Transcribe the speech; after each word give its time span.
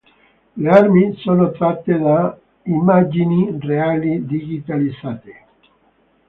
Le 0.57 0.67
armi 0.71 1.13
sono 1.17 1.51
tratte 1.51 1.95
da 1.99 2.35
immagini 2.63 3.55
reali 3.61 4.25
digitalizzate. 4.25 5.41